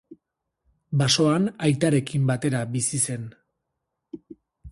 Basoan 1.01 1.45
aitarekin 1.67 2.25
batera 2.31 2.63
bizi 2.77 3.03
zen. 3.11 3.29